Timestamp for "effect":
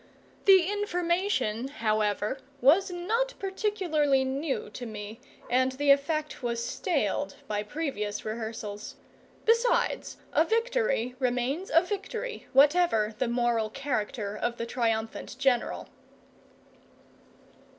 5.91-6.41